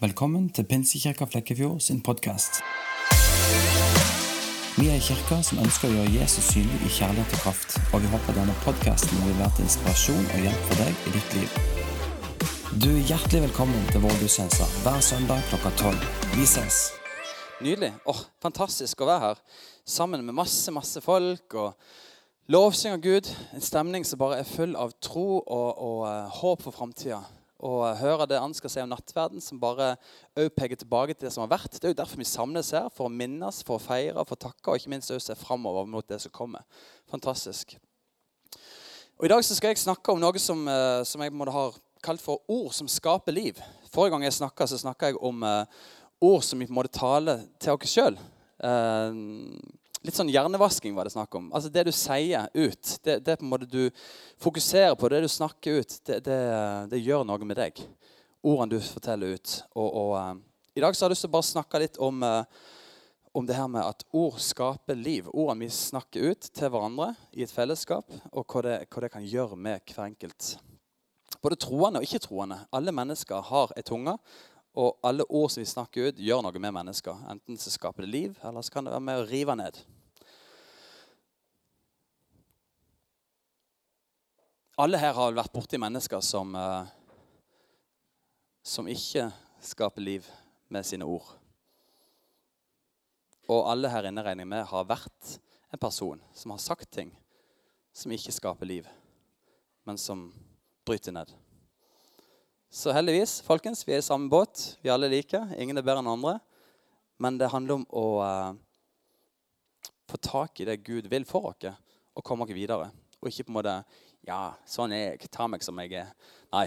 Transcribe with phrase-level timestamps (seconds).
[0.00, 2.58] Velkommen til Pinsekirka Flekkefjord sin podkast.
[4.76, 8.02] Vi er en kirke som ønsker å gjøre Jesus synlig i kjærlighet og kraft, og
[8.04, 11.54] vi håper denne podkasten vil være til inspirasjon og hjelp for deg i ditt liv.
[12.82, 16.04] Du er hjertelig velkommen til vår gudstjeneste hver søndag klokka tolv.
[16.34, 16.82] Vi ses.
[17.64, 17.94] Nydelig.
[18.04, 19.42] Åh, fantastisk å være her
[19.96, 21.56] sammen med masse, masse folk.
[21.56, 23.32] og Lovsynger Gud.
[23.56, 27.24] En stemning som bare er full av tro og, og uh, håp for framtida
[27.64, 29.94] og høre det han skal si om nattverden, som bare
[30.36, 31.78] også peker tilbake til det som har vært.
[31.78, 34.44] Det er jo derfor vi samles her, for å minnes, for å feire, for å
[34.48, 36.66] takke og ikke minst også se framover mot det som kommer.
[37.10, 37.78] Fantastisk.
[39.16, 41.70] Og I dag så skal jeg snakke om noe som, eh, som jeg måtte ha
[42.04, 43.60] kalt for ord som skaper liv.
[43.92, 45.64] Forrige gang jeg snakka, snakka jeg om uh,
[46.20, 48.18] ord som vi på en måte taler til oss sjøl.
[50.06, 51.48] Litt sånn hjernevasking var det snakk om.
[51.50, 53.88] Altså Det du sier ut, det, det på en måte du
[54.38, 56.36] fokuserer på, det du snakker ut, det, det,
[56.92, 57.80] det gjør noe med deg.
[58.46, 59.56] Ordene du forteller ut.
[59.74, 60.36] Og, og uh,
[60.78, 62.70] I dag så har jeg lyst til å bare snakke litt om, uh,
[63.34, 65.26] om det her med at ord skaper liv.
[65.32, 69.26] Ordene vi snakker ut til hverandre i et fellesskap, og hva det, hva det kan
[69.26, 70.52] gjøre med hver enkelt.
[71.42, 72.62] Både troende og ikke-troende.
[72.70, 74.14] Alle mennesker har ei tunge.
[74.76, 77.20] Og alle ord som vi snakker ut, gjør noe med mennesker.
[77.32, 79.78] Enten så skaper det liv, eller så kan det være med å rive ned.
[84.76, 86.84] Alle her har vært borti mennesker som, eh,
[88.60, 89.30] som ikke
[89.64, 90.26] skaper liv
[90.68, 91.30] med sine ord.
[93.48, 95.38] Og alle her inne regner med har vært
[95.72, 97.08] en person som har sagt ting
[97.94, 98.86] som ikke skaper liv,
[99.86, 100.28] men som
[100.84, 101.32] bryter ned.
[102.68, 104.76] Så heldigvis, folkens, vi er i samme båt.
[104.82, 105.40] Vi er alle like.
[105.56, 106.34] Ingen er bedre enn andre.
[107.16, 108.52] Men det handler om å uh,
[110.04, 111.64] få tak i det Gud vil for oss,
[112.12, 112.90] og komme oss videre.
[113.22, 113.78] Og ikke på en måte
[114.26, 115.28] Ja, sånn er jeg.
[115.30, 116.08] Ta meg som jeg er.
[116.50, 116.66] Nei.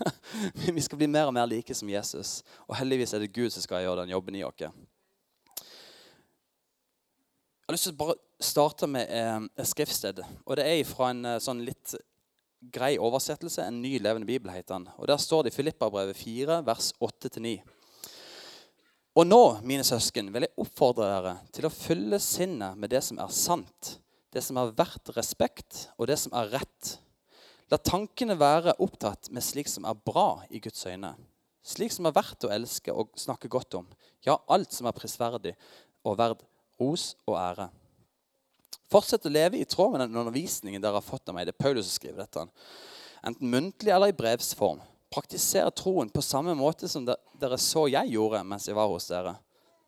[0.76, 2.42] vi skal bli mer og mer like som Jesus.
[2.66, 4.60] Og heldigvis er det Gud som skal gjøre den jobben i oss.
[7.62, 10.20] Jeg har lyst til å bare starte med eh, et skriftsted.
[10.44, 11.94] Og det er fra en eh, sånn litt
[12.74, 13.64] grei oversettelse.
[13.64, 14.90] En ny levende bibel heter den.
[14.98, 17.56] Og Der står det i Filippabrevet 4, vers 8-9.
[19.16, 23.16] Og nå, mine søsken, vil jeg oppfordre dere til å fylle sinnet med det som
[23.20, 23.96] er sant
[24.32, 26.94] det som er verdt respekt, og det som er rett.
[27.72, 31.14] La tankene være opptatt med slik som er bra i Guds øyne.
[31.64, 33.86] Slik som er verdt å elske og snakke godt om.
[34.24, 35.54] Ja, alt som er prisverdig
[36.02, 36.42] og verd
[36.80, 37.68] ros og ære.
[38.92, 41.46] Fortsett å leve i tråd med den undervisningen dere har fått av meg.
[41.48, 42.44] Det er Paulus som skriver dette.
[43.22, 44.82] Enten muntlig eller i brevs form.
[45.12, 49.36] Praktisere troen på samme måte som dere så jeg gjorde mens jeg var hos dere.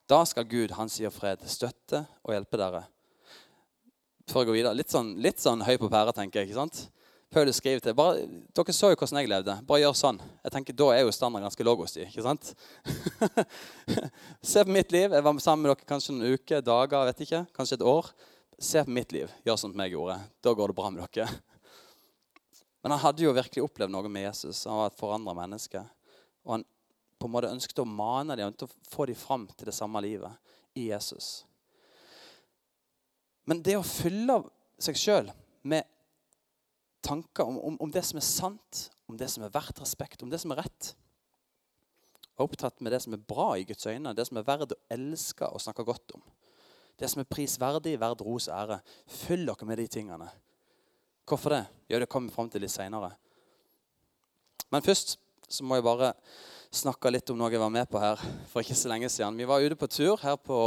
[0.09, 2.84] Da skal Gud, han sier fred, støtte og hjelpe dere
[4.31, 4.79] før jeg går videre.
[4.79, 6.51] Litt sånn, litt sånn høy på pæra, tenker jeg.
[6.51, 6.85] ikke sant?
[7.35, 9.55] Paulus skriver til bare, Dere så jo hvordan jeg levde.
[9.67, 10.21] Bare gjør sånn.
[10.45, 12.07] Jeg tenker, Da er jo standarden ganske lav hos dem.
[12.07, 12.53] ikke sant?
[14.53, 15.11] Se på mitt liv.
[15.11, 18.12] Jeg var sammen med dere kanskje noen uker, dager, vet ikke, kanskje et år.
[18.59, 19.33] Se på mitt liv.
[19.43, 20.21] Gjør sånn som jeg gjorde.
[20.47, 21.27] Da går det bra med dere.
[22.85, 24.62] Men han hadde jo virkelig opplevd noe med Jesus.
[24.71, 25.83] Han var et forandra menneske.
[26.45, 26.69] Og han
[27.19, 30.03] på en måte ønsket å mane dem til å få dem fram til det samme
[30.05, 31.49] livet i Jesus.
[33.49, 34.41] Men det å fylle
[34.81, 35.31] seg sjøl
[35.69, 35.87] med
[37.05, 40.31] tanker om, om, om, det som er sant, om det som er verdt respekt, om
[40.32, 40.94] det som er rett
[42.34, 44.81] og Opptatt med det som er bra i Guds øyne, det som er verdt å
[44.91, 46.22] elske og snakke godt om.
[46.99, 48.78] Det som er prisverdig, verd ros og ære.
[49.06, 50.26] Fyll dere med de tingene.
[51.31, 51.62] Hvorfor det?
[51.91, 53.12] Jo, det kommer vi fram til litt seinere.
[54.71, 55.16] Men først
[55.47, 56.11] så må jeg bare
[56.75, 58.19] snakke litt om noe jeg var med på her
[58.50, 59.38] for ikke så lenge siden.
[59.38, 60.59] Vi var ute på tur her på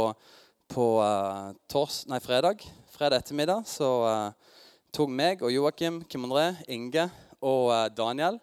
[0.68, 2.62] på uh, tors, nei, fredag,
[2.92, 4.56] fredag ettermiddag så uh,
[4.94, 7.06] tok meg og Joakim, Kim André, Inge
[7.40, 8.38] og uh, Daniel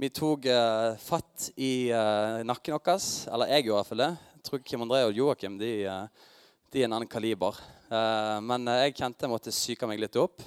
[0.00, 0.44] Vi tok
[1.00, 1.88] fatt i
[2.44, 3.04] nakken vår.
[3.32, 4.08] Eller jeg gjorde i hvert fall det.
[4.34, 5.70] Jeg tror Kim André og Joakim de,
[6.68, 7.56] de er en annen kaliber.
[8.44, 10.44] men jeg kjente jeg måtte psyke meg litt opp.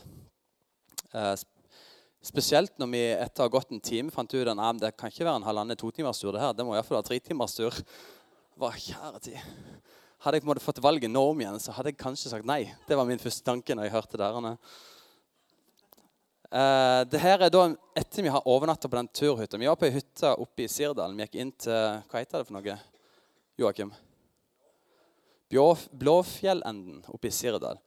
[2.22, 5.26] Spesielt når vi etter å ha gått en time fant ut at det kan ikke
[5.26, 6.30] være en halvannen totimerstur.
[6.36, 7.82] Det her, det må iallfall være tretimerstur.
[8.62, 9.42] Hva kjære tid.
[10.20, 12.48] Hadde jeg på en måte fått valget nå om igjen, så hadde jeg kanskje sagt
[12.48, 12.66] nei.
[12.90, 14.58] Det var min første tanke når jeg hørte derene.
[16.50, 17.62] Uh, det her er da
[17.96, 19.60] etter vi har overnatta på den turhytta.
[19.62, 21.16] Vi var på ei hytte oppe i Sirdalen.
[21.16, 22.76] Vi gikk inn til Hva heter det for noe?
[23.62, 23.94] Joakim?
[26.04, 27.80] Blåfjellenden oppe i Sirdal.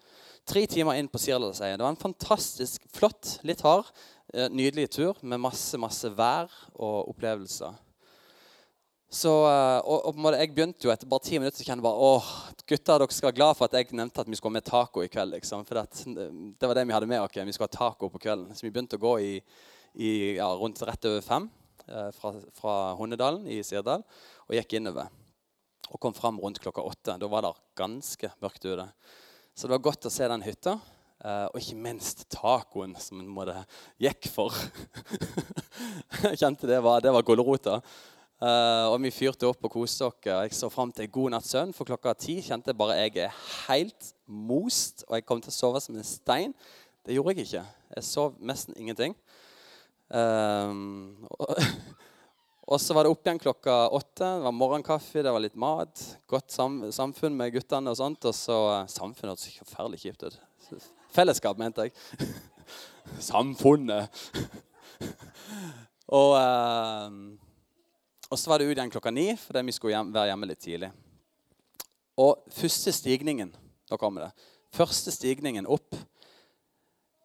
[0.49, 1.77] Tre timer inn på Sirdalseia.
[1.77, 3.93] Det var en fantastisk flott, litt hard,
[4.33, 7.77] uh, nydelig tur med masse, masse vær og opplevelser.
[9.13, 12.29] Så, eh, og, og, Jeg begynte jo etter bare ti minutter å kjenne bare, åh,
[12.65, 15.03] gutta, dere skal være glad for at jeg nevnte at vi skulle ha med taco
[15.05, 15.35] i kveld.
[15.37, 16.05] liksom, for det,
[16.57, 17.35] det, var det vi hadde med oss.
[17.37, 18.55] Vi skulle ha taco på kvelden.
[18.57, 19.35] Så vi begynte å gå i,
[20.01, 21.51] i ja, rundt rett over fem.
[21.89, 24.01] eh, fra, fra Hundedalen i Sirdal
[24.47, 25.13] og gikk innover.
[25.93, 27.19] Og kom fram rundt klokka åtte.
[27.21, 28.89] Da var det ganske mørkt ute.
[29.53, 30.79] Så det var godt å se den hytta.
[31.23, 33.61] Uh, og ikke minst tacoen som en måtte
[34.03, 34.57] gikk for.
[36.25, 37.77] jeg kjente det var, det var gulrota.
[38.43, 40.17] Uh, og vi fyrte opp og koste oss.
[40.27, 41.75] Jeg så fram til god natts søvn.
[41.77, 43.37] For klokka ti kjente jeg bare jeg er
[43.69, 46.55] helt most, og jeg kom til å sove som en stein.
[47.07, 47.63] Det gjorde jeg ikke.
[47.95, 49.15] Jeg sov nesten ingenting.
[50.11, 51.55] Um, og,
[52.73, 54.27] og så var det opp igjen klokka åtte.
[54.27, 56.03] Det var morgenkaffe, det var litt mat.
[56.27, 58.27] Godt sam samfunn med guttene og sånt.
[58.27, 58.59] Og så
[58.91, 60.43] Samfunnet hørtes forferdelig kjipt ut.
[61.15, 61.95] Fellesskap, mente jeg.
[63.31, 64.19] Samfunnet.
[66.11, 67.42] og, eh,
[68.33, 70.63] og, så var det ut igjen klokka ni fordi vi skulle hjem, være hjemme litt
[70.65, 70.89] tidlig.
[72.23, 73.53] Og første stigningen
[73.89, 74.49] Da kommer det.
[74.73, 75.97] Første stigningen opp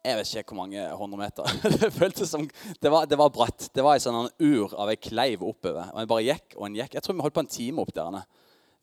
[0.04, 1.48] Jeg vet ikke hvor mange hundre meter.
[1.80, 2.44] det føltes som,
[2.80, 3.66] det var, det var bratt.
[3.74, 5.90] Det var ei sånn ur av ei kleiv oppover.
[5.92, 6.94] Og en bare gikk og en gikk.
[6.96, 8.20] Jeg tror vi holdt på en time opp der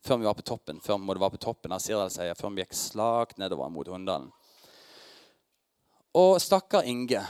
[0.06, 0.80] før vi var på toppen.
[0.84, 4.30] Før vi var på toppen av Sirdalseia, før vi gikk slakt nedover mot Hunndalen.
[6.16, 7.24] Og stakkar Inge.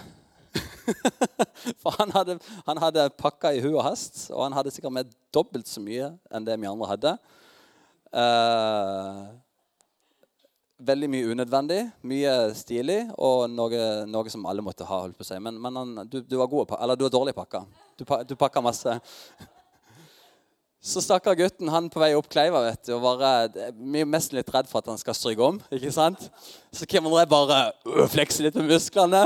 [1.83, 5.17] For han hadde, han hadde pakka i hu og hast, og han hadde sikkert med
[5.35, 7.17] dobbelt så mye enn det vi andre hadde.
[8.17, 9.25] Eh,
[10.87, 15.03] veldig mye unødvendig, mye stilig og noe, noe, som alle måtte ha.
[15.07, 15.39] holdt på si.
[15.43, 17.65] Men, men han, du, du, var god, eller du var dårlig pakka.
[17.97, 18.99] Du, du pakka masse.
[20.87, 23.71] Så stakkar gutten han på vei opp Kleiva vet du, og bare,
[24.07, 25.57] mest litt redd for at han skal stryke om.
[25.75, 26.29] ikke sant?
[26.71, 29.25] Så Kim André bare øh, flekser litt med musklene.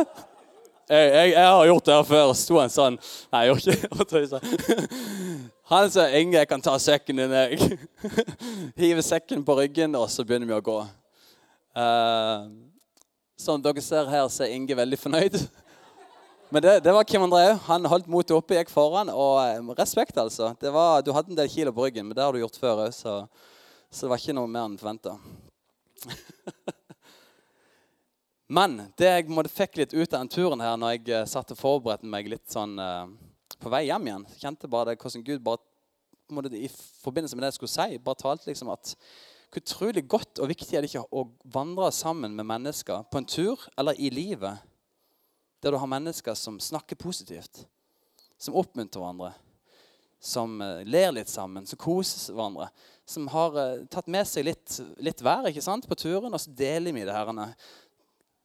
[0.91, 2.33] Jeg, jeg, jeg, har gjort det her før.
[2.35, 2.97] Sto han sånn
[3.31, 4.89] Nei, jeg gjorde ikke det.
[5.71, 7.79] Han sa 'Inge, jeg kan ta sekken din', jeg.
[8.81, 10.79] Hiver sekken på ryggen, og så begynner vi å gå.
[11.79, 12.51] Uh,
[13.39, 15.39] som dere ser her, så er Inge veldig fornøyd.
[16.51, 17.55] Men det, det, var Kim André.
[17.69, 19.13] Han holdt motet oppe, gikk foran.
[19.15, 20.51] Og eh, respekt, altså.
[20.59, 22.91] Var, du hadde en del kilo på ryggen, men det har du gjort før òg,
[22.91, 23.21] så,
[23.87, 25.15] så, det var ikke noe mer enn forventa.
[28.51, 31.53] Men det jeg måtte fikk litt ut av den turen her når jeg eh, satt
[31.55, 33.07] og forberedte meg litt sånn uh,
[33.63, 35.63] på vei hjem igjen, kjente bare det, hvordan Gud bare
[36.59, 36.71] i
[37.03, 38.95] forbindelse med det jeg skulle si, bare talte liksom at
[39.51, 43.27] hvor utrolig godt og viktig er det ikke å vandre sammen med mennesker på en
[43.27, 44.63] tur eller i livet
[45.63, 47.65] der du har mennesker som snakker positivt,
[48.39, 49.33] som oppmuntrer hverandre,
[50.23, 52.71] som eh, ler litt sammen, som koser hverandre.
[53.11, 53.59] Som har
[53.91, 57.13] tatt med seg litt, litt vær ikke sant, på turen, og så deler vi det.
[57.13, 57.51] herrene.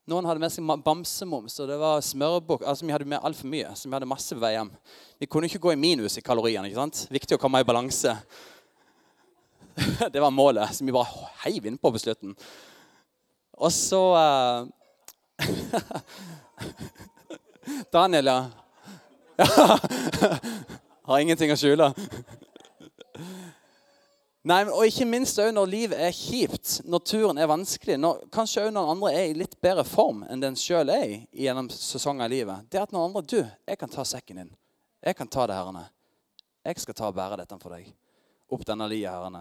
[0.06, 2.62] Noen hadde med seg bamsemums, og det var smørbukk.
[2.62, 4.68] Altså, vi hadde med altfor mye, så vi hadde masse vei hjem.
[5.18, 6.70] Vi kunne ikke gå i minus i kaloriene.
[6.70, 7.10] ikke sant?
[7.10, 8.14] Viktig å komme i balanse.
[10.14, 11.10] det var målet, så vi bare
[11.42, 12.38] heiv innpå på slutten.
[13.58, 14.70] Og så uh,
[17.96, 18.46] Daniel, ja.
[21.06, 21.90] Har ingenting å skjule.
[24.46, 27.96] Nei, og Ikke minst òg når livet er kjipt, når turen er vanskelig.
[27.98, 31.16] Når, kanskje òg når andre er i litt bedre form enn den sjøl er i
[31.46, 32.68] gjennom sesonger i livet.
[32.70, 34.52] Det at når andre Du, jeg kan ta sekken din.
[35.02, 35.88] Jeg kan ta det, herrene.
[36.62, 37.88] Jeg skal ta og bære dette for deg.
[38.54, 39.40] Opp denne lia, herrene.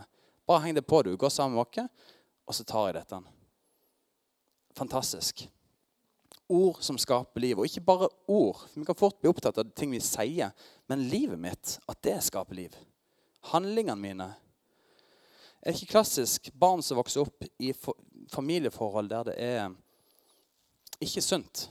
[0.50, 1.14] Bare heng det på, du.
[1.18, 2.08] Gå sammen med oss,
[2.46, 3.20] og så tar jeg dette.
[4.78, 5.46] Fantastisk
[6.48, 7.60] ord som skaper liv.
[7.60, 8.66] Og ikke bare ord.
[8.74, 10.50] Vi kan fort bli opptatt av ting vi sier.
[10.90, 12.74] Men livet mitt, at det skaper liv.
[13.54, 14.30] Handlingene mine.
[15.66, 17.72] Er ikke klassisk barn som vokser opp i
[18.30, 19.72] familieforhold der det er
[21.02, 21.64] ikke sunt?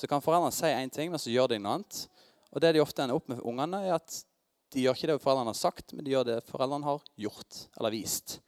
[0.00, 1.98] Så kan foreldrene si én ting, men så gjør de noe annet.
[2.52, 4.16] Og det de ofte ender opp med ungene, er at
[4.72, 7.92] de gjør ikke det foreldrene har sagt, men de gjør det foreldrene har gjort eller
[7.92, 8.38] vist.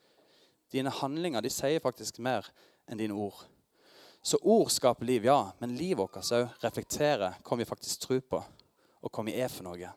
[0.72, 2.48] Dine handlinger de sier faktisk mer
[2.88, 3.44] enn dine ord.
[4.24, 5.52] Så ord skaper liv, ja.
[5.60, 8.40] Men livet vårt òg reflekterer hva vi faktisk tror på,
[9.04, 9.92] og hva vi er for noe.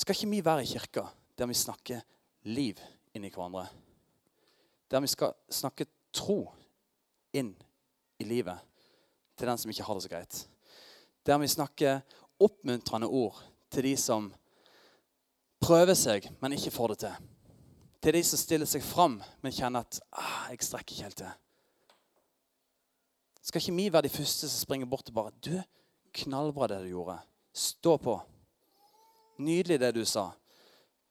[0.00, 1.04] Skal ikke vi være i kirka
[1.36, 2.00] der vi snakker
[2.44, 2.80] liv
[3.14, 3.66] inn i hverandre?
[4.90, 6.52] Der vi skal snakke tro
[7.34, 7.54] inn
[8.20, 8.60] i livet
[9.34, 10.40] til den som ikke har det så greit.
[11.26, 12.02] Der vi snakker
[12.40, 14.28] oppmuntrende ord til de som
[15.64, 17.30] prøver seg, men ikke får det til.
[18.04, 21.38] Til de som stiller seg fram, men kjenner at ah, 'jeg strekker ikke helt til'.
[23.42, 25.62] Skal ikke vi være de første som springer bort og bare Du,
[26.12, 27.18] knallbra det du gjorde.
[27.52, 28.20] Stå på.
[29.38, 30.30] Nydelig det du sa.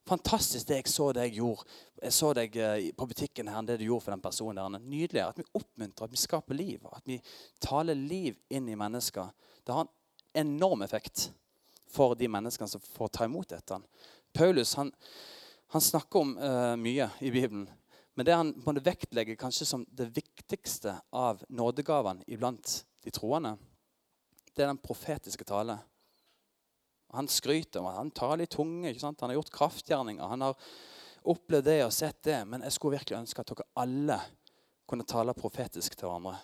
[0.07, 1.63] Fantastisk det jeg så deg gjorde.
[2.03, 4.59] Jeg så deg eh, på butikken her, det du gjorde for den personen.
[4.59, 4.79] der.
[4.83, 6.83] Nydelig at vi oppmuntrer, at vi skaper liv.
[6.91, 7.21] At vi
[7.63, 9.31] taler liv inn i mennesker.
[9.63, 9.93] Det har en
[10.45, 11.29] enorm effekt
[11.87, 13.79] for de menneskene som får ta imot dette.
[14.33, 14.91] Paulus han,
[15.71, 17.67] han snakker om uh, mye i Bibelen.
[18.13, 23.55] Men det han må vektlegge kanskje som det viktigste av nådegavene iblant de troende,
[24.53, 25.79] det er den profetiske tale.
[27.13, 28.89] Han skryter om han tar litt tunge.
[28.89, 29.21] ikke sant?
[29.21, 30.25] Han har gjort kraftgjerninger.
[30.33, 30.57] Han har
[31.29, 32.39] opplevd det og sett det.
[32.49, 34.19] Men jeg skulle virkelig ønske at dere alle
[34.89, 36.39] kunne tale profetisk til hverandre.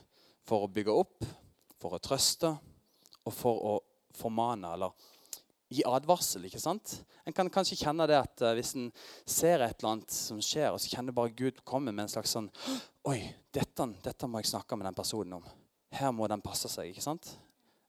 [0.48, 1.26] For å bygge opp,
[1.82, 2.54] for å trøste
[3.26, 3.74] og for å
[4.18, 4.94] formane eller
[5.70, 6.46] gi advarsel.
[6.46, 7.00] ikke sant?
[7.26, 8.90] En kan kanskje kjenne det at uh, hvis en
[9.26, 12.34] ser et eller annet som skjer, og så kjenner bare Gud komme med en slags
[12.36, 12.50] sånn
[13.10, 13.22] Oi,
[13.54, 15.46] dette, dette må jeg snakke med den personen om.
[15.94, 16.92] Her må den passe seg.
[16.92, 17.32] ikke sant?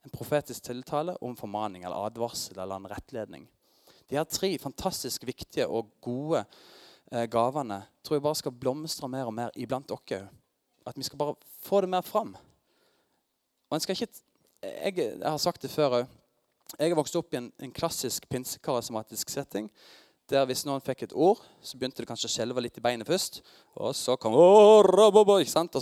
[0.05, 3.49] En profetisk tiltale om formaning eller advarsel eller en rettledning.
[4.11, 6.43] De her tre fantastisk viktige og gode
[7.13, 10.31] eh, gavene tror jeg bare skal blomstre mer og mer iblant dere.
[10.87, 12.33] At vi skal bare få det mer fram.
[13.71, 14.23] Og en skal ikke,
[14.63, 16.17] jeg, jeg har sagt det før òg.
[16.79, 19.69] Jeg har vokst opp i en, en klassisk pinsekarismatisk setting.
[20.31, 23.07] Der hvis noen fikk et ord, så begynte det kanskje å skjelve litt i beinet
[23.07, 23.41] først.
[23.83, 24.37] Og så kom?
[24.39, 24.87] Og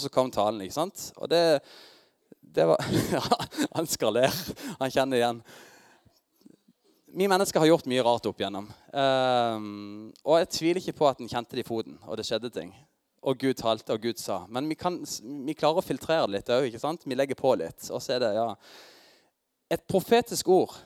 [0.00, 0.62] så kom talen.
[0.64, 1.10] ikke sant?
[1.16, 1.60] Og det,
[2.54, 2.84] det var
[3.76, 4.28] Han skal le.
[4.78, 5.42] Han kjenner igjen.
[7.18, 8.68] Vi mennesker har gjort mye rart opp igjennom.
[8.92, 12.52] Um, og jeg tviler ikke på at en kjente det i foten, og det skjedde
[12.52, 12.74] ting.
[13.24, 14.42] Og Gud talte, og Gud sa.
[14.52, 15.00] Men vi, kan,
[15.46, 16.76] vi klarer å filtrere det litt òg.
[17.04, 17.88] Vi legger på litt.
[17.90, 18.50] Og så er det, ja
[19.68, 20.76] Et profetisk ord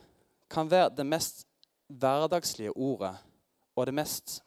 [0.51, 1.45] kan være det mest
[1.87, 3.13] hverdagslige ordet
[3.75, 4.41] og det mest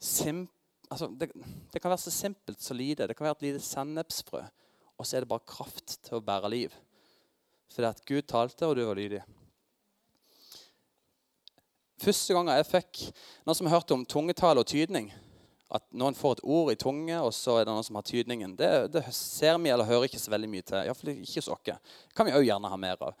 [0.00, 0.44] sim,
[0.90, 1.30] altså det,
[1.72, 3.06] det, kan være så simpelt så lite.
[3.08, 4.42] Det kan være et lite sennepsfrø
[4.98, 6.74] og så er det bare kraft til å bære liv.
[7.74, 9.22] Fordi at Gud talte, og du var lydig.
[12.04, 13.02] Første gang jeg fikk
[13.46, 15.06] noen som hørte om tungetale og tydning
[15.74, 18.52] At noen får et ord i tunge, og så er det noen som har tydningen.
[18.58, 20.76] Det, det ser vi eller hører ikke så veldig mye til.
[20.84, 21.62] Iallfall ikke hos oss.
[21.66, 23.16] Det kan vi òg gjerne ha mer av.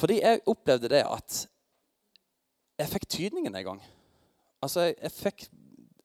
[0.00, 1.44] Fordi jeg opplevde det at
[2.80, 3.84] jeg fikk tydningen en gang.
[4.64, 5.46] Altså, jeg, jeg fikk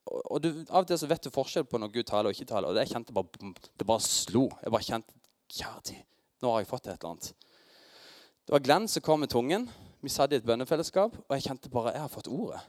[0.09, 2.49] og du, Av og til så vet du forskjell på når Gud taler og ikke
[2.49, 2.69] taler.
[2.69, 4.47] Og det jeg kjente bare, det bare slo.
[4.63, 5.19] Jeg bare kjente
[5.51, 5.97] Kjære
[6.41, 7.47] nå har jeg fått et eller annet.
[8.47, 9.67] Det var Glenn som kom med tungen.
[10.01, 12.61] Vi satt i et bønnefellesskap, og jeg kjente bare jeg har fått ordet.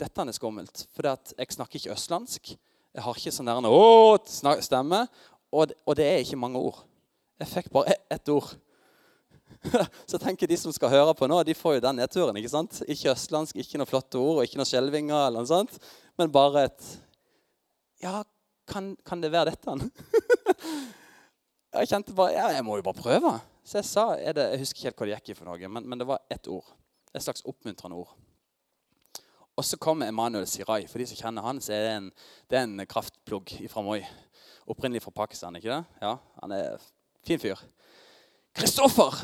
[0.00, 0.86] Dette er skummelt.
[0.96, 2.50] For jeg snakker ikke østlandsk.
[2.90, 5.04] Jeg har ikke sånn der stemme.
[5.54, 6.82] Og, og, det er ikke mange ord.
[7.38, 8.50] Jeg fikk bare ett ord.
[10.10, 12.36] Så tenker de som skal høre på nå, de får jo den nedturen.
[12.40, 12.80] Ikke sant?
[12.88, 15.26] Ikke østlandsk, ikke noe flotte ord og ikke noe skjelvinger.
[15.26, 15.76] eller noe sånt
[16.20, 16.88] men bare et
[18.02, 18.22] Ja,
[18.68, 19.90] kan, kan det være dette?
[21.80, 23.32] jeg kjente bare ja, jeg må jo bare prøve.
[23.64, 25.86] Så jeg sa det, Jeg husker ikke helt hva det gikk i for noe, men,
[25.88, 26.68] men det var ett ord.
[27.14, 28.12] Et slags oppmuntrende ord.
[29.58, 30.86] Og så kommer Emanuel Sirai.
[30.88, 32.08] For de som kjenner han, så er det en,
[32.48, 34.00] det er en kraftplugg fra Moi.
[34.70, 35.56] Opprinnelig fra Pakistan.
[35.56, 35.82] ikke det?
[36.00, 36.80] Ja, Han er
[37.26, 37.60] fin fyr.
[38.56, 39.20] Kristoffer!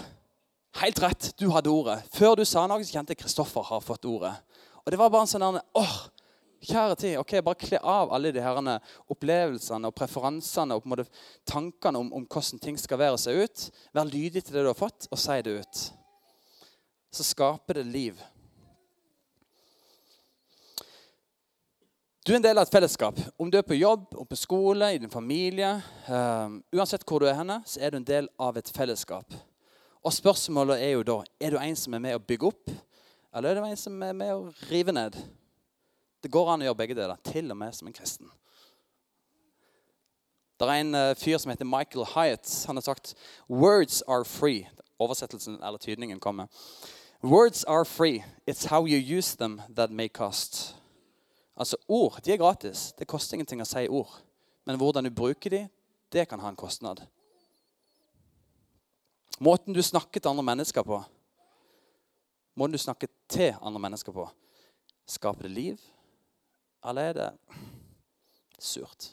[0.77, 2.03] Helt rett, du hadde ordet.
[2.13, 4.35] Før du sa noe, så kjente jeg Kristoffer har fått ordet.
[4.85, 5.97] Og det var bare en sånn åh,
[6.67, 8.79] Kjære tid, ok, bare kle av alle de herrene
[9.13, 11.05] opplevelsene og preferansene og på en måte
[11.47, 13.67] tankene om, om hvordan ting skal være seg ut.
[13.95, 15.83] Vær lydig til det du har fått, og si det ut.
[17.13, 18.25] Så skaper det liv.
[22.27, 23.21] Du er en del av et fellesskap.
[23.39, 25.77] Om du er på jobb, om på skole, i din familie
[26.09, 29.37] um, Uansett hvor du er henne, så er du en del av et fellesskap.
[30.07, 32.71] Og spørsmålet er jo da er du en som er med å bygge opp,
[33.35, 35.17] eller er du en som er med å rive ned?
[36.23, 38.31] Det går an å gjøre begge deler, til og med som en kristen.
[40.57, 42.49] Det er en uh, fyr som heter Michael Hyatt.
[42.71, 43.15] Han har sagt
[43.51, 44.69] 'Words are free'.
[44.99, 46.47] Oversettelsen eller tydningen kommer.
[47.23, 48.25] Words are free.
[48.47, 50.77] It's how you use them that may cost.
[51.57, 52.95] Altså, Ord de er gratis.
[52.99, 54.23] Det koster ingenting å si ord.
[54.65, 55.69] Men hvordan du bruker de,
[56.13, 57.03] det kan ha en kostnad.
[59.39, 60.97] Måten du snakker til andre mennesker på,
[62.57, 64.25] måten du snakker til andre mennesker på,
[65.07, 65.83] skaper det liv
[66.87, 67.27] eller er det
[68.59, 69.11] surt?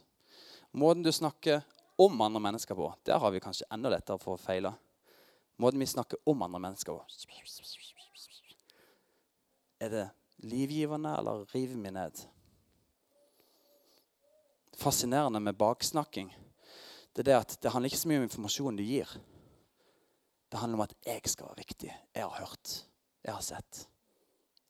[0.71, 1.61] Måten du snakker
[1.99, 4.71] om andre mennesker på, der har vi kanskje enda lettere for å feile.
[5.59, 7.03] Måten vi snakker om andre mennesker på
[9.83, 10.05] Er det
[10.37, 12.23] livgivende, eller river vi ned?
[14.79, 16.31] Fascinerende med baksnakking
[17.13, 19.09] det er det at det handler ikke så mye om informasjonen du gir.
[20.53, 21.93] Det handler om at jeg skal være viktig.
[22.13, 22.71] Jeg har hørt.
[23.23, 23.87] Jeg har sett.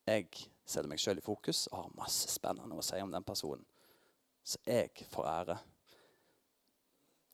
[0.07, 0.29] Jeg
[0.63, 3.65] setter meg sjøl i fokus og har masse spennende å si om den personen.
[4.47, 5.57] Så jeg får ære.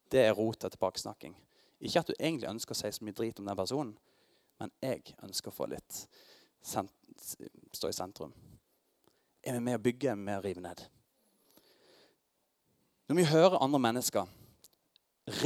[0.09, 1.37] Det er rota til baksnakking.
[1.77, 3.93] Ikke at du egentlig ønsker å si så mye drit om den personen,
[4.57, 6.01] men jeg ønsker å få litt
[6.65, 8.33] stå i sentrum.
[9.45, 10.87] Er vi med å bygge, er vi med å rive ned?
[13.13, 14.37] Når vi hører andre mennesker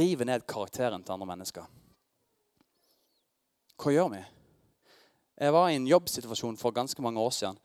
[0.00, 1.68] rive ned karakteren til andre mennesker,
[3.80, 4.22] hva gjør vi?
[5.40, 7.60] Jeg var i en jobbsituasjon for ganske mange år siden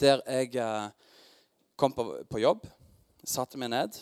[0.00, 0.88] der jeg eh,
[1.78, 2.64] kom på, på, jobb,
[3.24, 4.00] satte meg ned.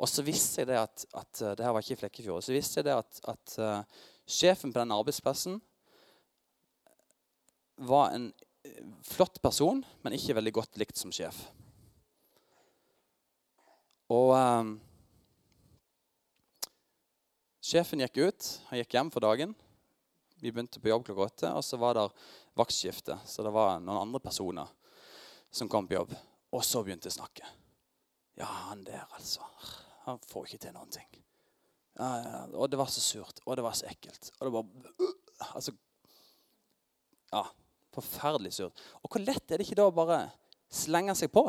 [0.00, 2.54] Og så visste jeg det at, at eh, det her var ikke i Flekkefjord, så
[2.54, 5.60] visste jeg det at, at uh, sjefen på den arbeidsplassen
[7.76, 8.30] var en
[8.64, 11.44] eh, flott person, men ikke veldig godt likt som sjef.
[14.14, 14.74] Og eh,
[17.64, 18.46] Sjefen gikk ut.
[18.68, 19.54] Han gikk hjem for dagen.
[20.42, 22.02] Vi begynte på jobb klokka åtte, og så var det
[22.60, 23.16] vaktskifte.
[23.24, 24.68] Så det var noen andre personer
[25.48, 26.12] som kom på jobb.
[26.52, 27.48] Og så begynte jeg å snakke.
[28.36, 29.48] Ja, han der, altså.
[30.04, 31.08] Han får ikke til noen ting.
[31.96, 34.32] Ja, ja, og det var så surt, og det var så ekkelt.
[34.40, 35.12] Og det var
[35.54, 35.72] Altså
[37.32, 37.46] Ja,
[37.96, 38.80] forferdelig surt.
[39.00, 40.20] Og hvor lett er det ikke da å bare
[40.68, 41.48] slenge seg på?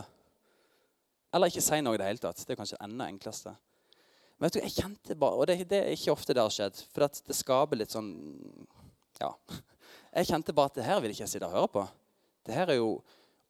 [1.35, 2.39] Eller ikke si noe i det hele tatt.
[2.39, 3.57] Det er kanskje det enda enkleste.
[4.35, 6.81] Men vet du, jeg kjente bare, Og det, det er ikke ofte det har skjedd,
[6.91, 8.11] for det skaper litt sånn
[9.21, 9.31] Ja.
[10.15, 11.81] Jeg kjente bare at det her vil ikke jeg sitte og høre på.
[12.47, 13.01] Det her er jo,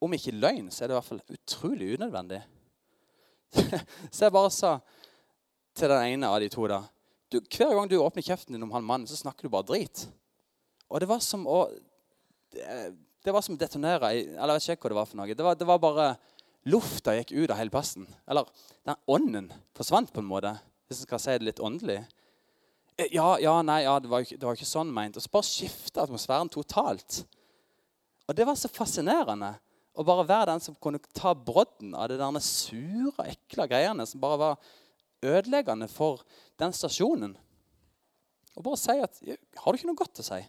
[0.02, 2.40] Om ikke løgn, så er det i hvert fall utrolig unødvendig.
[4.16, 4.72] så jeg bare sa
[5.78, 6.82] til den ene av de to da
[7.30, 10.08] du, Hver gang du åpner kjeften din om han mannen, så snakker du bare drit.
[10.90, 11.68] Og det var som å
[12.56, 15.38] Det, var som detonere Eller jeg vet ikke hva det var for noe.
[15.38, 16.16] Det var, det var bare
[16.66, 18.08] Lufta gikk ut av hele plassen.
[18.26, 18.48] Eller
[18.88, 20.56] den ånden forsvant på en måte.
[20.96, 21.98] Hvis jeg skal si det litt åndelig.
[22.96, 25.18] Eh, ja, ja, nei, ja, det var jo ikke, ikke sånn meint.
[25.20, 27.26] Og så bare skifte atmosfæren totalt.
[28.26, 29.52] Og det var så fascinerende
[29.96, 34.24] å bare være den som kunne ta brodden av det der sure, ekle greiene som
[34.24, 34.72] bare var
[35.26, 36.24] ødeleggende for
[36.60, 37.36] den stasjonen.
[38.56, 39.20] Og bare si at
[39.60, 40.40] Har du ikke noe godt å si?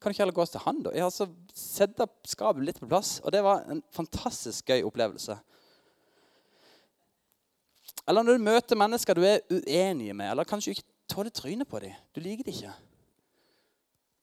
[0.00, 0.96] Kan du ikke heller gå til han, da?
[0.96, 3.18] Jeg har altså Sette skapet litt på plass.
[3.22, 5.36] Og det var en fantastisk gøy opplevelse.
[8.08, 11.80] Eller når du møter mennesker du er uenige med, eller kanskje ikke tåler trynet på
[11.84, 11.94] dem.
[12.14, 12.72] Du liker dem ikke.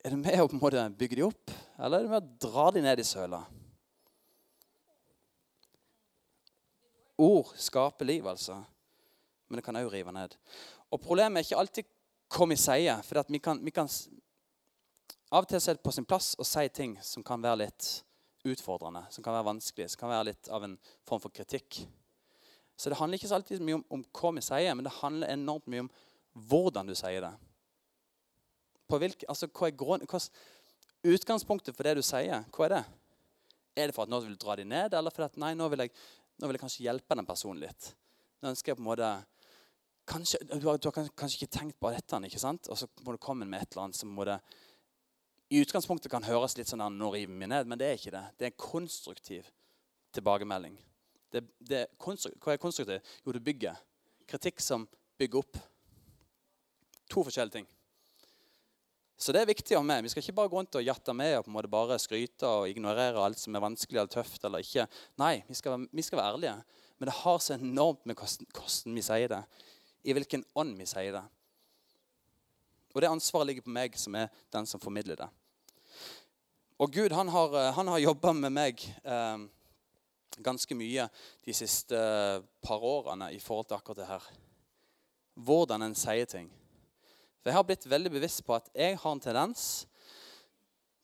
[0.04, 2.50] Er du med å på en måte bygge dem opp, eller er du med å
[2.50, 3.44] dra dem ned i søla?
[7.20, 8.62] Ord skaper liv, altså.
[9.50, 10.36] Men det kan òg rive ned.
[10.90, 11.90] Og Problemet er ikke alltid
[12.32, 13.02] hva vi sier.
[13.04, 13.90] For vi kan, vi kan,
[15.30, 17.90] av og til det på sin plass å si ting som kan være litt
[18.48, 21.82] utfordrende, som kan være vanskelig, som kan være litt av en form for kritikk.
[22.80, 25.34] Så det handler ikke så alltid mye om, om hva vi sier, men det handler
[25.34, 25.90] enormt mye om
[26.48, 27.34] hvordan du sier det.
[28.90, 30.06] Hvilke, altså, hva er grunn,
[31.06, 32.46] utgangspunktet for det du sier?
[32.56, 32.84] Hva er det?
[33.80, 35.68] Er det for at nå vil du dra dem ned, eller for at nei, nå
[35.74, 35.94] vil, jeg,
[36.40, 37.92] nå vil jeg kanskje hjelpe den personen litt?
[38.40, 39.12] Nå ønsker jeg på en måte
[40.10, 42.72] kanskje, du, har, du har kanskje ikke tenkt på dette, ikke sant?
[42.72, 44.40] og så må du komme med et eller annet som må det,
[45.50, 48.26] i utgangspunktet kan høres litt sånn nå river vi ned, men det er ikke det.
[48.38, 49.48] Det er en konstruktiv
[50.14, 50.76] tilbakemelding.
[51.32, 53.12] Det, det, hva er konstruktivt?
[53.26, 53.78] Jo, det bygger.
[54.30, 54.88] Kritikk som
[55.20, 55.60] bygger opp.
[57.10, 57.70] To forskjellige ting.
[59.20, 60.06] Så det er viktig å ha med.
[60.06, 62.48] Vi skal ikke bare gå rundt og jatte med og på en måte bare skryte
[62.48, 64.46] og ignorere alt som er vanskelig eller tøft.
[64.48, 64.86] eller ikke.
[65.20, 66.54] Nei, vi skal, vi skal være ærlige.
[67.00, 69.42] Men det har så enormt med hvordan vi sier det.
[70.08, 71.26] I hvilken ånd vi sier det.
[72.96, 75.28] Og det ansvaret ligger på meg, som er den som formidler det.
[76.80, 78.86] Og Gud han har, han har jobba med meg.
[79.04, 79.38] Eh,
[80.44, 81.08] ganske mye
[81.46, 82.00] de siste
[82.64, 84.32] par årene i forhold til akkurat det her.
[85.40, 86.50] Hvordan en sier ting.
[87.40, 89.70] For Jeg har blitt veldig bevisst på at jeg har en tendens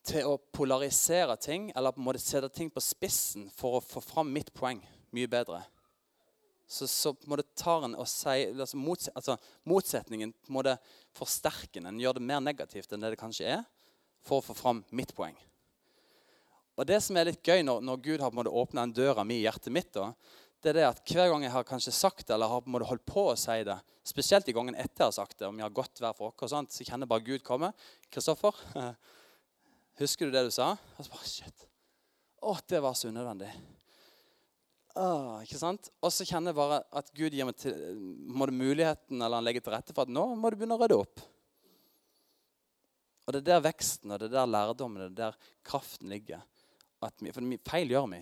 [0.06, 4.04] til å polarisere ting, eller på en måte sette ting på spissen for å få
[4.04, 4.84] fram mitt poeng
[5.16, 5.64] mye bedre.
[6.68, 9.36] Så, så på en tar en og sier, altså, motset, altså
[9.70, 10.72] Motsetningen på en måte
[11.14, 13.62] forsterker En gjør det mer negativt enn det det kanskje er,
[14.26, 15.38] for å få fram mitt poeng.
[16.76, 18.96] Og Det som er litt gøy når, når Gud har på en måte åpna en
[18.96, 20.10] døra mi i hjertet mitt, da,
[20.66, 22.74] det er det at hver gang jeg har kanskje sagt det, eller har på en
[22.74, 25.60] måte holdt på å si det, spesielt i gangen etter jeg har sagt det, om
[25.60, 27.70] jeg har gått hver for oss, sånt, så kjenner jeg bare Gud komme.
[28.10, 28.58] Kristoffer,
[30.02, 30.74] husker du det du sa?
[30.98, 31.68] Og så bare, shit.
[32.42, 33.52] Å, det var så unødvendig.
[34.96, 35.92] Ah, ikke sant?
[36.02, 37.78] Og så kjenner jeg bare at Gud gir meg til,
[38.32, 40.82] må det muligheten eller han legger til rette for at nå må du begynne å
[40.82, 41.24] rydde opp.
[43.26, 46.46] Og Det er der veksten og det er der lærdommen det er der kraften ligger
[47.20, 48.22] vi, For feil gjør vi.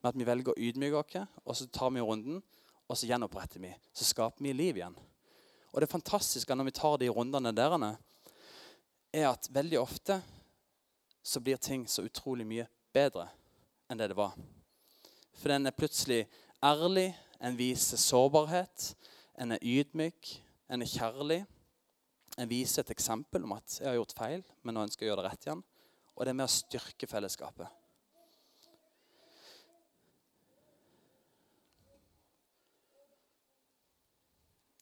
[0.00, 2.42] Men at vi velger å ydmyke oss, og så tar vi runden,
[2.88, 3.72] og så gjenoppretter vi.
[3.92, 4.96] Så skaper vi liv igjen.
[5.72, 7.76] Og det fantastiske når vi tar de rundene der,
[9.12, 10.20] er at veldig ofte
[11.22, 13.28] så blir ting så utrolig mye bedre
[13.88, 14.36] enn det det var.
[15.36, 16.24] For den er plutselig
[16.64, 18.92] ærlig, en viser sårbarhet,
[19.38, 20.32] en er ydmyk,
[20.68, 21.44] en er kjærlig.
[22.38, 25.16] En viser et eksempel om at 'jeg har gjort feil, men nå ønsker jeg å
[25.16, 25.64] gjøre det rett igjen'.
[26.16, 27.68] Og det er med å styrke fellesskapet.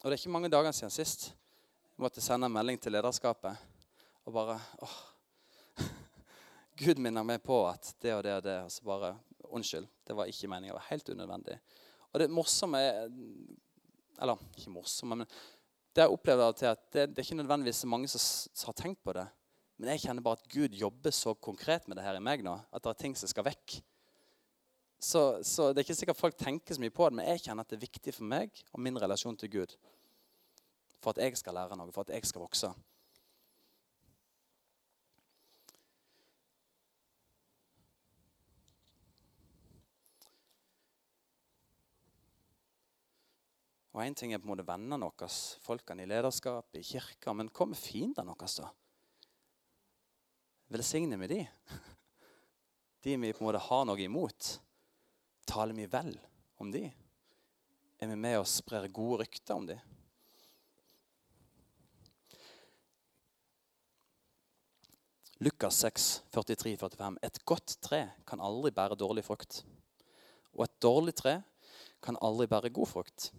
[0.07, 3.59] Og det er ikke mange dager siden sist jeg måtte sende en melding til lederskapet
[4.23, 4.55] og bare
[4.87, 4.93] åh,
[6.79, 8.55] Gud minner meg på at det og det og det.
[8.69, 9.11] Og så bare
[9.51, 10.71] Unnskyld, det var ikke meningen.
[10.71, 11.59] Det var helt unødvendig.
[12.13, 13.11] Og det morsomme er
[14.23, 17.91] Eller ikke morsomme, men det jeg og til at det, det, er ikke nødvendigvis så
[17.91, 19.27] mange som har tenkt på det.
[19.77, 22.55] Men jeg kjenner bare at Gud jobber så konkret med det her i meg nå,
[22.55, 23.81] at det er ting som skal vekk.
[24.99, 27.67] Så, så det er ikke sikkert folk tenker så mye på det, men jeg kjenner
[27.67, 29.77] at det er viktig for meg og min relasjon til Gud.
[31.03, 32.73] For at jeg skal lære noe, for at jeg skal vokse.
[43.97, 45.29] Og Én ting er på en måte vennene våre,
[45.65, 47.33] folkene i lederskap, i kirka.
[47.33, 48.69] Men hva med fiendene våre, da?
[50.69, 51.39] Velsigner vi de?
[53.07, 54.57] De vi på en måte har noe imot.
[55.47, 56.13] Taler vi vel
[56.59, 56.89] om de?
[58.03, 59.79] Er vi med og sprer gode rykter om de?
[65.39, 67.19] Lukas 6, 43-45.
[67.23, 69.63] Et godt tre kan aldri bære dårlig frukt.
[70.57, 71.39] Og et dårlig tre
[72.03, 73.31] kan aldri bære god frukt.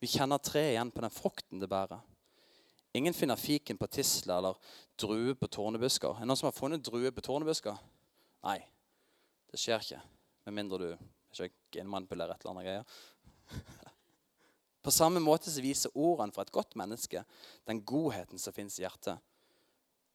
[0.00, 2.04] Vi kjenner treet igjen på den frukten det bærer.
[2.96, 4.60] Ingen finner fiken på tisle eller
[5.00, 6.14] drue på tårnebusker.
[6.14, 7.80] Er det noen som har funnet drue på tårnebusker?
[8.44, 8.60] Nei,
[9.52, 10.02] det skjer ikke.
[10.46, 11.06] Med mindre du
[11.78, 12.84] genmanipulerer et eller annet greier.
[14.86, 17.24] På samme måte så viser ordene fra et godt menneske
[17.66, 19.18] den godheten som finnes i hjertet.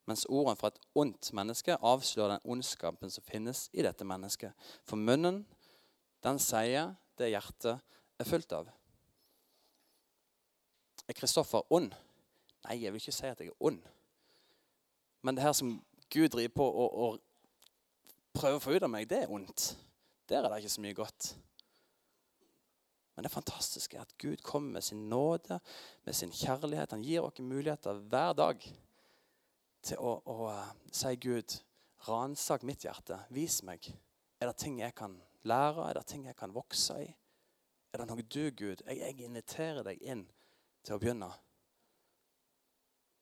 [0.10, 4.56] Mens ordene fra et ondt menneske avslører den ondskapen som finnes i dette mennesket.
[4.88, 5.43] For munnen,
[6.24, 7.82] den sier det hjertet
[8.21, 8.71] er fullt av.
[11.10, 11.91] Er Kristoffer ond?
[12.65, 13.82] Nei, jeg vil ikke si at jeg er ond.
[15.21, 15.76] Men det her som
[16.12, 17.19] Gud driver på og, og
[18.34, 19.74] prøver å få ut av meg, det er ondt.
[20.30, 21.34] Der er det ikke så mye godt.
[23.15, 25.60] Men det fantastiske er at Gud kommer med sin nåde,
[26.06, 26.91] med sin kjærlighet.
[26.91, 28.63] Han gir oss muligheter hver dag
[29.84, 31.58] til å, å uh, si Gud,
[32.08, 33.19] ransak mitt hjerte.
[33.36, 33.91] Vis meg.
[34.39, 35.89] Er det ting jeg kan lære?
[35.89, 37.10] Er det ting jeg kan vokse i?
[37.91, 38.84] Er det noe du, Gud?
[38.88, 40.24] Jeg, jeg inviterer deg inn
[40.86, 41.30] til å begynne.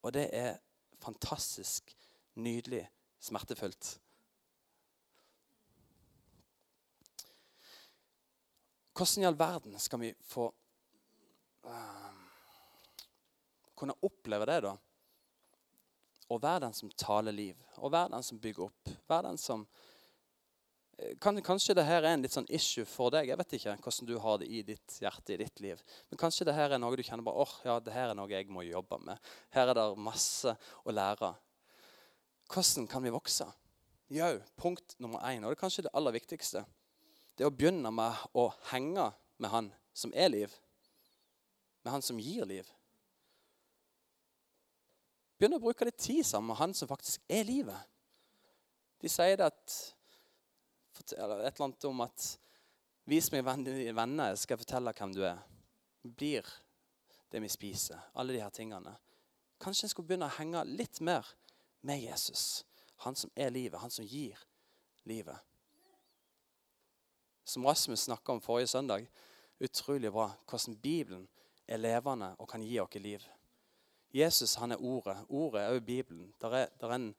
[0.05, 0.59] Og det er
[1.01, 1.91] fantastisk,
[2.39, 2.85] nydelig,
[3.19, 3.97] smertefullt.
[8.99, 10.49] Hvordan i all verden skal vi få
[11.63, 12.23] uh,
[13.79, 14.73] kunne oppleve det, da?
[16.29, 18.91] Å være den som taler liv, å være den som bygger opp.
[19.07, 19.63] Være den som
[21.23, 23.29] kan, kanskje det her er en litt sånn issue for deg.
[23.29, 25.79] Jeg vet ikke hvordan du har det i ditt hjerte, i ditt liv.
[26.11, 28.31] Men kanskje det her er noe du kjenner bare, åh, ja, det her er noe
[28.31, 29.31] jeg må jobbe med.
[29.55, 31.31] Her er det masse å lære.
[32.51, 33.47] Hvordan kan vi vokse?
[34.11, 36.65] Jau, punkt nummer én, og det er kanskje det aller viktigste,
[37.39, 39.05] det å begynne med å henge
[39.39, 40.55] med han som er liv.
[41.85, 42.67] Med han som gir liv.
[45.39, 47.79] Begynn å bruke litt tid sammen med han som faktisk er livet.
[48.99, 49.77] De sier det at
[51.15, 52.25] eller et eller annet om at
[53.09, 55.39] Vis meg venner skal jeg fortelle hvem du er.
[56.03, 56.45] Blir
[57.31, 57.97] det vi spiser.
[58.13, 58.91] Alle de her tingene.
[59.59, 61.25] Kanskje en skulle begynne å henge litt mer
[61.81, 62.67] med Jesus.
[63.07, 64.37] Han som er livet, han som gir
[65.09, 65.39] livet.
[67.49, 69.07] Som Rasmus snakka om forrige søndag.
[69.59, 71.23] Utrolig bra hvordan Bibelen
[71.65, 73.23] er levende og kan gi oss liv.
[74.13, 75.15] Jesus han er ordet.
[75.29, 76.33] Ordet er jo Bibelen.
[76.41, 77.15] Der er, der er, en,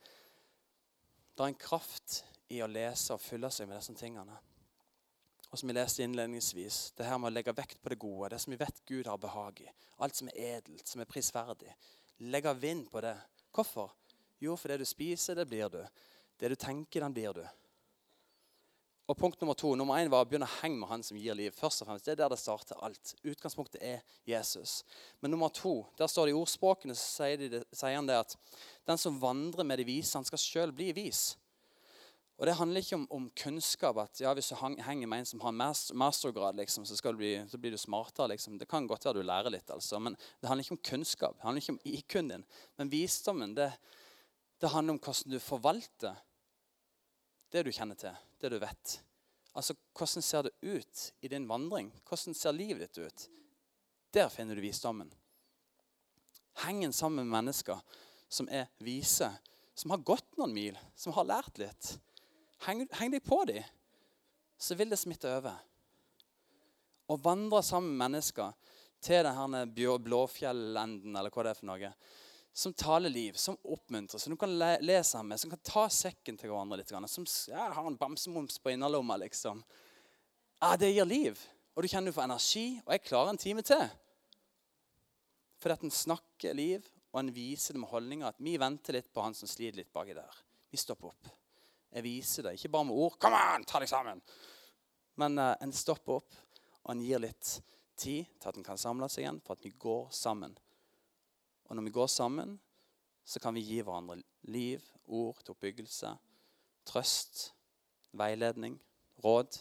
[1.35, 4.39] der er en kraft i å lese og fylle seg med disse tingene.
[5.51, 8.39] Og som vi leste innledningsvis, det her med å legge vekt på det gode, det
[8.39, 9.71] som vi vet Gud har behag i.
[9.99, 11.75] Alt som er edelt, som er prisverdig.
[12.31, 13.17] Legge vind på det.
[13.51, 13.97] Hvorfor?
[14.39, 15.83] Jo, for det du spiser, det blir du.
[16.39, 17.49] Det du tenker, den blir du.
[19.11, 21.35] Og punkt nummer to, nummer én var å begynne å henge med han som gir
[21.35, 21.51] liv.
[21.51, 22.05] først og fremst.
[22.07, 23.15] Det er der det starter alt.
[23.27, 24.85] Utgangspunktet er Jesus.
[25.21, 28.37] Men nummer to, der står det i ordspråkene, så sier, de, sier han det at
[28.87, 31.35] den som vandrer med de vise, han skal sjøl bli vis.
[32.39, 33.99] Og Det handler ikke om, om, kunnskap.
[33.99, 35.59] at ja, Hvis du henger med en som har
[35.93, 38.29] mastergrad, liksom, så, bli, så, blir du smartere.
[38.29, 38.59] Liksom.
[38.59, 39.99] Det kan godt være du lærer litt, altså.
[39.99, 41.35] men det handler ikke om kunnskap.
[41.37, 42.49] Det handler ikke om IQ-en din.
[42.79, 43.73] Men visdommen det,
[44.61, 46.15] det, handler om hvordan du forvalter
[47.51, 48.97] det du kjenner til, det du vet.
[49.53, 51.91] Altså, Hvordan ser det ut i din vandring?
[52.09, 53.27] Hvordan ser livet ditt ut?
[54.15, 55.11] Der finner du visdommen.
[56.65, 57.81] Hengen sammen med mennesker
[58.29, 59.31] som er vise,
[59.75, 61.97] som har gått noen mil, som har lært litt
[62.61, 63.65] Heng, heng deg på dem,
[64.61, 65.55] så vil det smitte over.
[67.09, 68.53] Å vandre sammen med mennesker
[69.01, 69.63] til denne
[70.05, 71.93] Blåfjellenden, eller hva det er for noe,
[72.53, 76.39] som taler liv, som oppmuntrer, som du kan le lese med, som kan ta sekken
[76.39, 79.63] til hverandre litt, som ja, har en bamsemums på innerlomma, liksom.
[80.61, 81.41] Ja, det gir liv.
[81.75, 83.85] Og du kjenner du får energi, og jeg klarer en time til.
[85.63, 89.11] Fordi at en snakker liv, og en viser det med holdninger at vi venter litt
[89.13, 90.43] på han som sliter litt baki der.
[90.71, 91.31] Vi stopper opp.
[91.91, 92.55] Jeg viser det.
[92.59, 93.17] Ikke bare med ord.
[93.19, 94.23] Kom an, ta deg sammen!
[95.19, 96.37] Men uh, en stopper opp,
[96.85, 97.57] og en gir litt
[98.01, 100.55] tid til at en kan samle seg igjen, for at vi går sammen.
[101.71, 102.61] Og når vi går sammen,
[103.25, 104.17] så kan vi gi hverandre
[104.51, 106.11] liv, ord til oppbyggelse,
[106.87, 107.53] trøst,
[108.11, 108.75] veiledning,
[109.23, 109.61] råd.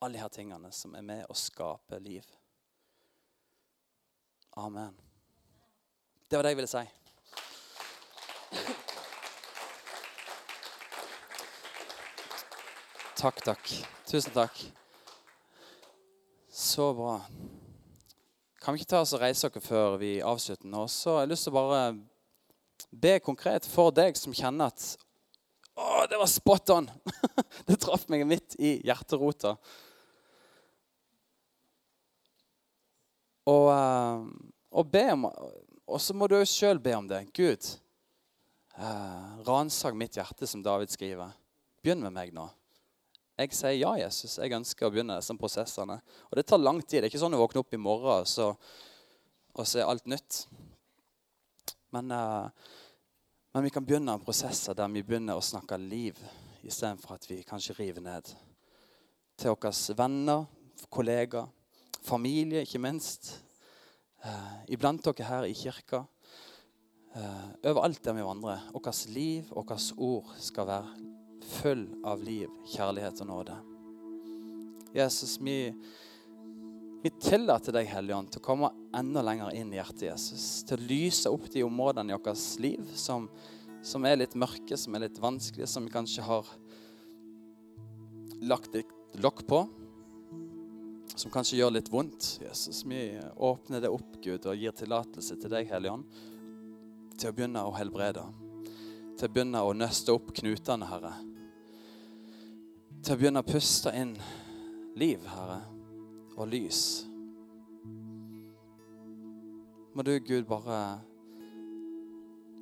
[0.00, 2.24] Alle de her tingene som er med å skape liv.
[4.56, 4.96] Amen.
[6.24, 6.84] Det var det jeg ville si.
[13.20, 13.74] Takk, takk.
[14.08, 14.64] Tusen takk.
[16.48, 17.18] Så bra.
[18.64, 20.86] Kan vi ikke ta oss og reise dere før vi avslutter nå?
[20.88, 21.80] Så jeg har lyst til å bare
[22.88, 24.86] be konkret for deg som kjenner at
[25.74, 26.88] Å, det var spot on!
[27.68, 29.52] det traff meg midt i hjerterota.
[33.52, 34.24] Og, eh,
[34.80, 37.20] og be om Og så må du jo sjøl be om det.
[37.36, 37.68] Gud,
[38.78, 41.36] eh, ransak mitt hjerte, som David skriver.
[41.84, 42.48] Begynn med meg nå.
[43.34, 44.36] Jeg sier ja, Jesus.
[44.38, 45.96] Jeg ønsker å begynne disse prosessene.
[46.30, 47.00] Og det tar lang tid.
[47.00, 48.52] Det er ikke sånn å våkne opp i morgen og så,
[49.54, 50.44] og så er alt nytt.
[51.94, 52.46] Men, uh,
[53.54, 56.18] men, vi kan begynne prosesser der vi begynner å snakke liv
[56.62, 58.30] istedenfor at vi kanskje river ned.
[59.34, 60.46] Til våre venner,
[60.94, 61.50] kollegaer,
[62.06, 63.32] familie, ikke minst.
[64.22, 66.04] Uh, iblant dere her i kirka.
[67.18, 68.62] Uh, overalt der vi vandrer.
[68.78, 71.13] Vårt liv, vårt ord skal være
[71.64, 73.54] full av liv, kjærlighet og nåde.
[74.92, 75.72] Jesus, vi,
[77.02, 80.44] vi tillater deg, Hellige Ånd, til å komme enda lenger inn i hjertet Jesus.
[80.68, 83.30] Til å lyse opp de områdene i vårt liv som,
[83.80, 86.52] som, er litt mørke, som er litt vanskelige, som vi kanskje har
[88.44, 89.64] lagt et lokk på.
[91.16, 92.34] Som kanskje gjør litt vondt.
[92.44, 93.06] Jesus, vi
[93.40, 96.24] åpner det opp, Gud, og gir tillatelse til deg, Hellige Ånd,
[97.16, 98.28] til å begynne å helbrede.
[99.16, 101.20] Til å begynne å nøste opp knutene, Herre
[103.04, 104.14] til å begynne å puste inn
[104.96, 105.58] liv, Herre,
[106.40, 106.78] og lys.
[109.92, 110.78] Må du, Gud, bare,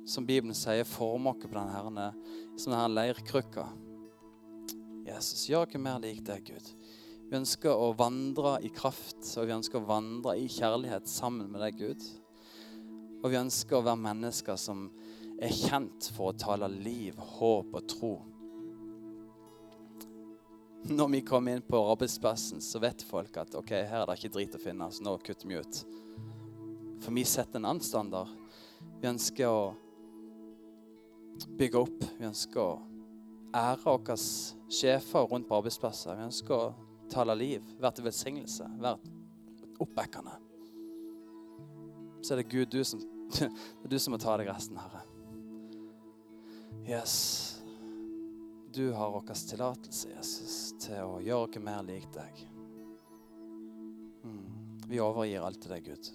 [0.03, 2.09] som Bibelen sier, forme oss på denne herrene,
[2.57, 3.69] som denne leirkrukka.
[5.07, 6.73] Jesus, gjør oss mer lik deg, Gud.
[7.29, 11.63] Vi ønsker å vandre i kraft, og vi ønsker å vandre i kjærlighet sammen med
[11.63, 12.03] deg, Gud.
[13.23, 14.89] Og vi ønsker å være mennesker som
[15.39, 18.13] er kjent for å tale liv, håp og tro
[20.83, 24.33] når vi kommer inn på arbeidsplassen, så vet folk at ok, her er det ikke
[24.35, 25.79] drit å finne, så nå kutter vi ut.
[27.03, 28.31] For vi setter en annen standard.
[28.99, 29.73] Vi ønsker å
[31.59, 32.03] bygge opp.
[32.19, 32.81] Vi ønsker å
[33.55, 36.19] ære våre sjefer rundt på arbeidsplasser.
[36.19, 36.73] Vi ønsker å
[37.11, 40.35] tale liv, være til velsignelse, være oppbackende.
[42.23, 43.03] Så er det Gud, du som,
[43.39, 45.03] det er du som må ta deg resten, Herre.
[46.83, 47.52] Yes
[48.73, 52.43] du har vår tillatelse, Jesus, til å gjøre oss mer lik deg.
[54.23, 54.45] Mm.
[54.89, 56.09] Vi overgir alt til deg, Gud.